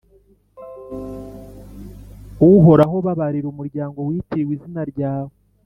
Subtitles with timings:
[2.49, 5.33] Uhoraho, babarira umuryango witiriwe izina ryawe,